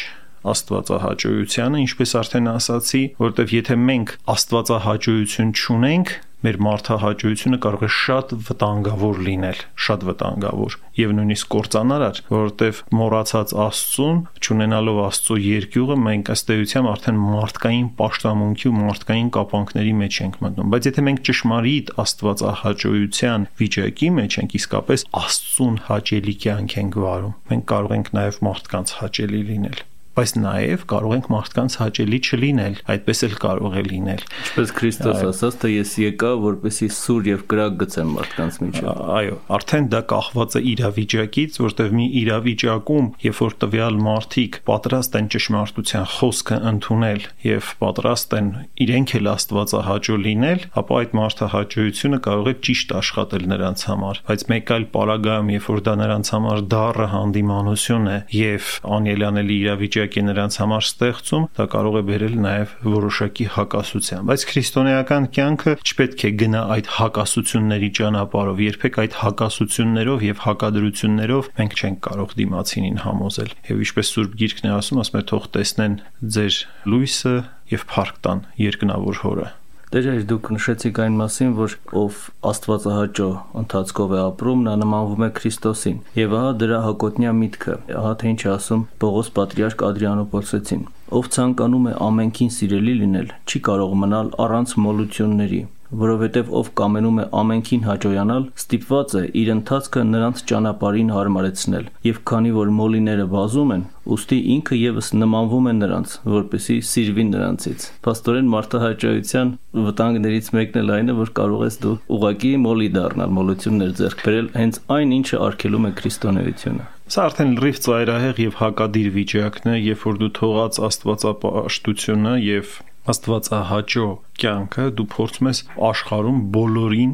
աստվածահաճույությանը 0.51 1.81
ինչպես 1.83 2.13
արդեն 2.21 2.49
ասացի 2.53 3.03
որովհետև 3.21 3.53
եթե 3.57 3.77
մենք 3.87 4.13
աստվածահաճույություն 4.33 5.53
չունենք 5.57 6.13
մեր 6.45 6.57
մարդահաճույությունը 6.61 7.57
կարող 7.65 7.83
է 7.87 7.89
շատ 7.97 8.33
վտանգավոր 8.47 9.21
լինել, 9.27 9.61
շատ 9.87 10.03
վտանգավոր 10.07 10.75
եւ 10.97 11.13
նույնիսկ 11.17 11.49
կործանարար, 11.55 12.21
որովհետեւ 12.29 12.81
մոռացած 12.99 13.53
Աստծուն, 13.65 14.21
ճանենալով 14.47 15.01
Աստծո 15.07 15.37
երկյուղը, 15.47 15.97
մենք 16.05 16.31
ըստ 16.35 16.53
էության 16.57 16.89
արդեն 16.93 17.19
մարդկային 17.25 17.89
պաշտամունքի 17.97 18.69
ու 18.69 18.77
մարդկային 18.77 19.33
կապանքների 19.37 19.93
մեջ 20.03 20.21
ենք 20.27 20.39
մտնում։ 20.45 20.71
Բայց 20.77 20.89
եթե 20.91 21.05
մենք 21.09 21.21
ճշմարիտ 21.31 21.93
Աստվածահաճույության 22.05 23.49
վիճակի 23.61 24.13
մեջ 24.21 24.39
ենք, 24.43 24.57
իսկապես 24.61 25.05
Աստծուն 25.25 25.77
հաճելի 25.89 26.39
կյանք 26.45 26.79
ենք 26.85 27.03
վարում, 27.07 27.37
մենք 27.51 27.69
կարող 27.73 27.97
ենք 27.97 28.15
նաեւ 28.17 28.41
մարդկանց 28.47 28.97
հաճելի 29.01 29.45
լինել 29.51 29.85
բայց 30.17 30.31
նաև 30.41 30.83
կարող 30.89 31.13
ենք 31.17 31.27
մարդկանց 31.33 31.73
հաճելի 31.77 32.19
չլինել, 32.27 32.75
այդպես 32.93 33.19
էլ 33.27 33.33
կարող 33.43 33.75
է 33.77 33.83
լինել։ 33.87 34.23
Ինչպես 34.27 34.71
Քրիստոս 34.77 35.19
ասաց, 35.27 35.57
թե 35.61 35.69
ես 35.73 35.91
եկա, 36.01 36.31
որպեսի 36.41 36.87
սուր 36.97 37.27
եւ 37.27 37.43
կրակ 37.51 37.75
գցեմ 37.83 38.09
մարդկանց 38.17 38.57
միջեւ։ 38.63 38.87
Այո, 39.17 39.37
արդեն 39.57 39.89
դա 39.93 40.01
կախված 40.11 40.57
է 40.57 40.61
իրավիճակից, 40.71 41.59
որտեղ 41.67 41.93
մի 41.97 42.07
իրավիճակում, 42.21 43.09
երբ 43.27 43.41
որ 43.45 43.55
տվյալ 43.61 43.99
մարդիկ 44.07 44.59
պատրաստ 44.67 45.17
են 45.17 45.29
ճշմարտության 45.37 46.07
խոսքը 46.17 46.57
ընդունել 46.71 47.21
եւ 47.47 47.71
պատրաստ 47.81 48.35
են 48.37 48.49
իրենք 48.87 49.13
էլ 49.17 49.29
Աստվածահաճո 49.37 50.17
լինել, 50.27 50.65
ապա 50.81 50.97
այդ 50.97 51.15
մարդահաճույությունը 51.17 52.19
կարող 52.27 52.47
է 52.47 52.55
ճիշտ 52.67 52.93
աշխատել 52.97 53.47
նրանց 53.53 53.83
համար, 53.87 54.21
բայց 54.27 54.45
մեկ 54.51 54.71
այլ 54.77 54.85
պարագայում, 54.97 55.51
երբ 55.57 55.67
որ 55.67 55.81
դա 55.87 55.93
նրանց 56.01 56.31
համար 56.37 56.61
դառը 56.73 57.07
հանդիմանություն 57.13 58.07
է 58.07 58.17
եւ 58.37 58.71
անելանելի 58.97 59.57
իրավիճակ 59.67 60.06
որոշակի 60.07 60.21
նրանց 60.27 60.55
համար 60.61 60.83
ստեղծում, 60.87 61.45
դա 61.57 61.65
կարող 61.73 61.95
է 61.97 62.01
բերել 62.07 62.35
նաև 62.43 62.71
որոշակի 62.87 63.45
հակասության։ 63.55 64.21
Բայց 64.27 64.45
քրիստոնեական 64.47 65.27
կյանքը 65.35 65.73
չպետք 65.83 66.23
է 66.27 66.31
գնա 66.41 66.61
այդ 66.77 66.87
հակասությունների 66.97 67.89
ճանապարհով, 67.97 68.61
երբեք 68.67 68.99
այդ 69.03 69.17
հակասություններով 69.21 70.25
եւ 70.27 70.41
հակադրություններով 70.47 71.51
մենք 71.59 71.77
չենք 71.77 71.99
կարող 72.07 72.35
դիմացինին 72.39 72.99
համոզել։ 73.03 73.51
Եվ 73.67 73.83
ինչպես 73.87 74.11
Սուրբ 74.15 74.37
Գիրքն 74.41 74.67
է 74.67 74.73
ասում, 74.77 75.01
ասում 75.03 75.19
է 75.19 75.23
թող 75.27 75.47
տեսնեն 75.57 76.01
ձեր 76.37 76.59
լույսը 76.87 77.37
եւ 77.67 77.87
փառք 77.91 78.21
տան 78.27 78.45
երկնավոր 78.67 79.23
հորը։ 79.27 79.47
Դերեր 79.87 80.23
դուք 80.27 80.47
նշեցիք 80.51 80.97
այն 80.99 81.13
մասին, 81.15 81.51
որ 81.55 81.73
ով 81.95 82.15
Աստվածահաճո 82.49 83.27
ընթացքով 83.61 84.15
է 84.17 84.19
ապրում, 84.19 84.65
նա 84.65 84.73
նմանվում 84.81 85.23
է 85.23 85.29
Քրիստոսին։ 85.37 86.01
Եվ 86.19 86.35
ահա 86.39 86.49
դրա 86.63 86.79
հակոտնյա 86.87 87.31
միտքը, 87.37 87.77
ահա 88.01 88.11
թե 88.19 88.33
ինչ 88.33 88.41
ասում 88.51 88.83
Պողոս 89.03 89.31
Պատրիարք 89.37 89.85
Ադրիանոպոլսեցին։ 89.87 90.83
Ով 91.07 91.31
ցանկանում 91.37 91.87
է 91.87 91.93
ամենքին 92.03 92.51
սիրելի 92.57 92.97
լինել, 92.99 93.33
չի 93.47 93.63
կարող 93.71 93.95
մնալ 94.03 94.33
առանց 94.43 94.75
մոլությունների։ 94.83 95.61
որովհետև 96.01 96.49
ով 96.59 96.71
կամենում 96.79 97.21
է 97.21 97.25
ամենքին 97.41 97.85
հաջողանալ, 97.87 98.47
ստիպված 98.61 99.13
է 99.17 99.21
իր 99.41 99.51
ընթացքը 99.53 100.03
նրանց 100.07 100.41
ճանապարհին 100.51 101.13
հարմարեցնել, 101.15 101.85
եւ 102.07 102.19
քանի 102.31 102.51
որ 102.57 102.73
մոլիները 102.77 103.27
բազում 103.31 103.71
են, 103.77 103.85
ուստի 104.17 104.39
ինքը 104.57 104.79
եւս 104.81 105.09
նմանվում 105.21 105.67
է 105.67 105.73
նրանց, 105.77 106.13
որպեսի 106.37 106.77
սիրվի 106.91 107.25
նրանցից։ 107.31 107.87
Պաստորեն 108.07 108.51
մարդահաճոյության 108.53 109.55
վտանգներից 109.87 110.51
մեկն 110.57 110.81
էլ 110.83 110.93
այն 110.97 111.11
է, 111.11 111.17
որ 111.17 111.33
կարող 111.39 111.65
ես 111.67 111.79
դու 111.83 111.95
ուղակի 112.17 112.53
մոլի 112.67 112.89
դառնալ, 112.97 113.33
մոլություններ 113.37 113.95
ձեռք 114.01 114.23
բերել 114.27 114.51
հենց 114.57 114.79
այն, 114.97 115.15
ինչը 115.17 115.41
արգելում 115.47 115.87
է 115.87 115.91
քրիստոնեությունը։ 116.01 116.87
Սա 117.07 117.23
արդեն 117.23 117.51
լրիվ 117.55 117.77
ծայրահեղ 117.85 118.39
եւ 118.43 118.55
հակադիր 118.59 119.05
վիճակն 119.15 119.69
է, 119.71 119.75
երբ 119.79 120.01
որ 120.07 120.17
դու 120.23 120.31
թողած 120.37 120.79
աստվածապաշտությունը 120.87 122.33
եւ 122.43 122.73
աստվածահաճո 123.13 124.07
կյանքը 124.41 124.87
դու 124.99 125.07
փորձում 125.13 125.49
ես 125.51 125.61
աշխարհում 125.91 126.41
բոլորին 126.57 127.13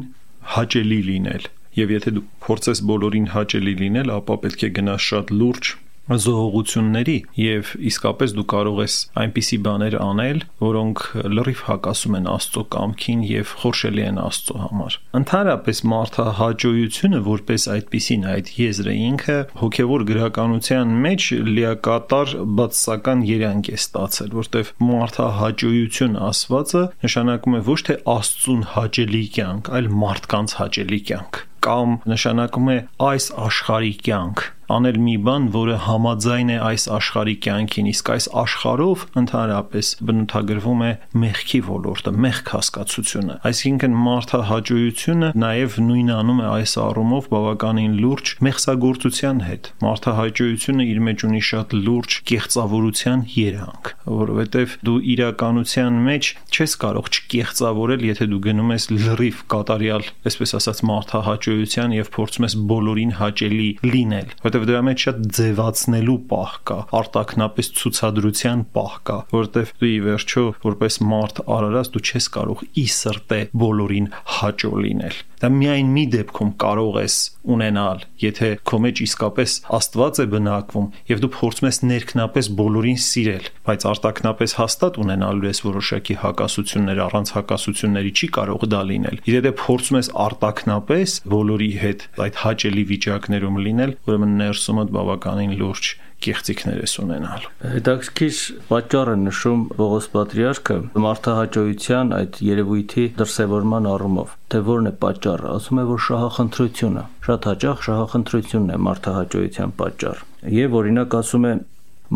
հաճելի 0.54 1.00
լինել 1.10 1.46
եւ 1.74 1.92
եթե 1.94 2.12
դու 2.16 2.24
փորձես 2.44 2.80
բոլորին 2.88 3.30
հաճելի 3.34 3.74
լինել, 3.80 4.12
ապա 4.18 4.34
պետք 4.44 4.64
է 4.66 4.70
գնաս 4.78 5.06
շատ 5.10 5.32
լուրջ 5.34 5.70
զողողությունների 6.04 7.14
եւ 7.40 7.70
իսկապես 7.88 8.32
դու 8.36 8.44
կարող 8.52 8.80
ես 8.84 8.96
այնպիսի 9.22 9.58
բաներ 9.64 9.94
անել, 10.04 10.42
որոնք 10.60 11.04
լրիվ 11.32 11.62
հակասում 11.68 12.16
են 12.18 12.28
Աստծո 12.34 12.64
կամքին 12.74 13.22
եւ 13.30 13.54
խորշելի 13.62 14.04
են 14.04 14.20
Աստծո 14.24 14.56
համար։ 14.64 14.98
Ընդհանրապես 15.20 15.80
մարդահաճոյությունը 15.94 17.22
որպես 17.28 17.66
այդպիսին 17.74 18.26
այդ 18.34 18.52
եզրը 18.60 18.96
ինքը 19.04 19.38
հոգեվոր 19.64 20.04
գրականության 20.12 20.94
մեջ 21.08 21.30
լիակատար 21.48 22.36
բացասական 22.60 23.24
երանգ 23.30 23.72
է 23.72 23.78
ստացել, 23.80 24.30
որտեվ 24.44 24.74
մարդահաճոյություն 24.92 26.20
ասվածը 26.28 26.84
նշանակում 27.06 27.58
է 27.58 27.64
ոչ 27.72 27.80
թե 27.88 27.98
Աստծուն 28.14 28.62
հաճելի 28.74 29.24
կյանք, 29.38 29.74
այլ 29.78 29.90
մարդկանց 30.04 30.58
հաճելի 30.60 31.02
կյանք 31.08 31.42
կամ 31.64 31.94
նշանակում 32.10 32.66
է 32.74 32.76
այս 33.08 33.26
աշխարհի 33.40 33.92
կյանք 34.04 34.42
անել 34.74 34.98
մի 35.04 35.14
բան, 35.24 35.46
որը 35.54 35.76
համաձայն 35.84 36.50
է 36.54 36.58
այս 36.64 36.84
աշխարհի 36.96 37.34
կյանքին, 37.44 37.88
իսկ 37.92 38.10
այս 38.14 38.26
աշխարհով 38.44 39.04
ընդհանրապես 39.20 39.90
բնութագրվում 40.08 40.84
է 40.84 40.90
մեղքի 41.24 41.60
ոլորտը, 41.68 42.12
մեղք 42.24 42.52
հասկացությունը։ 42.54 43.36
Այսինքն 43.50 43.96
մարդահաճույությունը 44.04 45.30
նաև 45.44 45.76
նույնանում 45.84 46.40
է 46.44 46.46
այս 46.54 46.74
առումով 46.84 47.28
բավականին 47.34 47.94
լուրջ 48.04 48.32
մեղսագործության 48.48 49.42
հետ։ 49.44 49.70
Մարդահաճույությունը 49.84 50.88
իր 50.94 51.00
մեջ 51.08 51.26
ունի 51.28 51.42
շատ 51.50 51.76
լուրջ 51.84 52.18
կեղծավորության 52.30 53.24
երանգ, 53.34 53.92
որովհետև 54.24 54.76
դու 54.88 54.98
իրականության 55.14 56.00
մեջ 56.08 56.30
չես 56.54 56.76
կարող 56.84 57.10
չկեղծավորել, 57.14 58.04
եթե 58.14 58.28
դու 58.32 58.40
գնում 58.48 58.72
ես 58.74 58.88
լրիվ 58.94 59.42
կատարյալ, 59.54 60.08
այսպես 60.30 60.54
ասած, 60.58 60.82
մարդահաճույության 60.90 61.94
եւ 61.98 62.10
փորձում 62.14 62.46
ես 62.48 62.56
բոլորին 62.70 63.14
հաճելի 63.20 63.70
լինել, 63.94 64.34
որովհետև 64.64 64.70
դրա 64.70 64.80
մեջ 64.86 65.02
շատ 65.04 65.18
ձևացնելու 65.36 66.14
պահ 66.30 66.52
կա, 66.68 66.76
արտակնապես 66.98 67.68
ցուցադրության 67.78 68.62
պահ 68.76 68.94
կա, 69.08 69.16
որովհետև 69.34 69.72
դու 69.80 69.90
ի 69.90 69.98
վերջո 70.06 70.44
որպես 70.64 70.98
մարդ 71.12 71.42
արարած 71.56 71.90
դու 71.94 72.04
չես 72.08 72.28
կարող 72.36 72.64
ի 72.80 72.86
սրտե 72.94 73.40
բոլորին 73.64 74.08
հաճո 74.38 74.72
լինել։ 74.84 75.20
Դա 75.44 75.50
միայն 75.52 75.88
մի 75.92 76.02
դեպքում 76.14 76.50
կարող 76.62 76.94
ես 77.02 77.14
ունենալ, 77.52 77.98
եթե 78.22 78.46
քո 78.64 78.78
մեջ 78.80 79.00
իսկապես 79.04 79.56
Աստված 79.76 80.20
է 80.22 80.24
բնակվում 80.32 80.86
եւ 81.10 81.18
դու 81.20 81.30
փորձում 81.34 81.68
ես 81.68 81.78
ներքնապես 81.90 82.48
բոլորին 82.60 83.00
սիրել, 83.04 83.50
բայց 83.68 83.84
արտակնապես 83.90 84.54
հաստատ 84.60 84.96
ունենալու 85.04 85.48
ես 85.50 85.60
որոշակի 85.66 86.16
հակասություններ, 86.22 87.02
առանց 87.04 87.34
հակասությունների 87.36 88.14
չի 88.14 88.30
կարող 88.38 88.64
դա 88.72 88.80
լինել։ 88.88 89.20
Եթե 89.34 89.52
փորձում 89.60 90.00
ես 90.00 90.10
արտակնապես 90.24 91.18
բոլորի 91.34 91.70
հետ 91.84 92.08
այդ 92.24 92.40
հաճելի 92.44 92.86
վիճակներում 92.94 93.60
լինել, 93.68 93.94
ուրեմն 94.08 94.34
ներսումդ 94.40 94.96
բավականին 94.96 95.54
լուրջ 95.60 95.92
կեղծիքներ 96.24 96.78
ես 96.84 96.94
ունենալ։ 97.02 97.46
Հետաքրքիր 97.74 98.38
պատճառ 98.70 99.10
է 99.12 99.16
նշում 99.24 99.64
Պողոս 99.76 100.06
Պատրիարքը 100.14 100.76
մարդահաճոյության 101.04 102.14
այդ 102.18 102.38
երևույթի 102.48 103.04
դրսևորման 103.18 103.88
առումով։ 103.92 104.32
Թե 104.54 104.60
որն 104.62 104.86
է 104.86 104.90
պատճառը, 105.02 105.46
ասում 105.50 105.78
է, 105.82 105.84
որ 105.88 106.02
շահախնդրությունը։ 106.06 107.00
Շատ 107.26 107.46
հաճախ 107.48 107.80
շահախնդրությունն 107.86 108.68
է 108.70 108.76
մարդահաճոյության 108.86 109.72
պատճառ։ 109.80 110.20
Եվ 110.54 110.76
օրինակ 110.80 111.16
ասում 111.18 111.46
է 111.48 111.52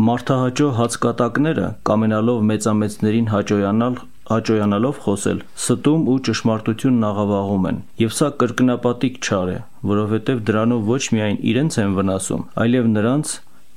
մարդահաճո 0.09 0.68
հացկատակները 0.78 1.66
կամենալով 1.90 2.47
մեծամեծներին 2.52 3.28
հաճոյանալ 3.33 3.99
հաճոյանալով 4.28 5.02
խոսել 5.09 5.42
ստում 5.59 6.07
ու 6.12 6.16
ճշմարտությունն 6.28 7.07
աղավաղում 7.09 7.68
են 7.73 7.83
եւ 8.04 8.14
սա 8.18 8.28
կրկնապատիկ 8.42 9.18
չար 9.25 9.52
է 9.54 9.59
որովհետեւ 9.90 10.42
դրանով 10.50 10.90
ոչ 10.95 11.02
միայն 11.16 11.38
իրենց 11.52 11.78
են 11.83 11.95
վնասում 11.99 12.45
այլև 12.64 12.90
նրանց 12.95 13.33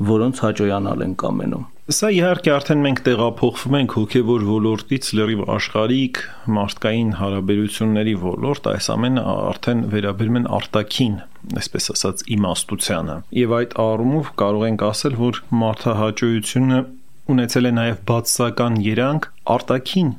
որոնց 0.07 0.41
հաճոյանալ 0.45 1.05
են 1.05 1.13
կամենում։ 1.21 1.67
Սա 1.91 2.09
իհարկե 2.15 2.51
արդեն 2.55 2.83
մենք 2.85 2.99
տեղափոխվում 3.03 3.75
ենք 3.81 3.93
հոգևոր 3.97 4.43
ոլորտից 4.47 5.07
լրիվ 5.17 5.41
աշխարհիկ 5.55 6.19
մարդկային 6.55 7.09
հարաբերությունների 7.19 8.13
ոլորտ, 8.21 8.69
այս 8.71 8.87
ամենը 8.95 9.23
արդեն 9.31 9.83
վերաբերում 9.91 10.39
են 10.39 10.47
արտաքին, 10.61 11.17
այսպես 11.61 11.91
ասած, 11.95 12.23
իմաստությանը։ 12.37 13.17
Եվ 13.41 13.55
այդ 13.59 13.77
առումով 13.85 14.31
կարող 14.41 14.65
ենք 14.71 14.85
ասել, 14.91 15.17
որ 15.25 15.41
մարդահաճույությունը 15.65 16.81
ունեցել 17.31 17.71
է 17.71 17.73
նաև 17.81 18.01
բացասական 18.11 18.79
երանգ 18.87 19.27
արտաքին 19.57 20.11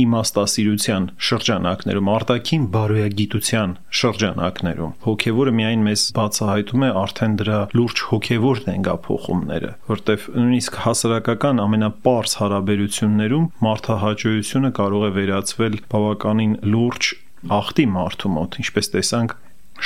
իմաստասիրության 0.00 1.08
շրջանակներում, 1.28 2.10
արտաքին 2.14 2.64
բարոյագիտության 2.74 3.74
շրջանակներում։ 4.00 4.94
Հոգևորը 5.06 5.54
միայն 5.60 5.84
մեզ 5.88 6.04
բացահայտում 6.20 6.84
է 6.86 6.90
արդեն 7.00 7.36
դրա 7.40 7.58
լուրջ 7.80 8.04
հոգևոր 8.10 8.62
նենգափոխումները, 8.70 9.72
որտեվ 9.90 10.26
նույնիսկ 10.40 10.80
հասարակական 10.84 11.64
ամենապարզ 11.66 12.36
հարաբերություններում 12.40 13.50
մարդահաճույությունը 13.70 14.72
կարող 14.80 15.06
է 15.10 15.12
վերածվել 15.20 15.78
բավականին 15.94 16.56
լուրջ 16.74 17.12
ախտի 17.60 17.86
մարդու 17.94 18.30
մոտ, 18.36 18.58
ինչպես 18.60 18.92
տեսանք 18.94 19.38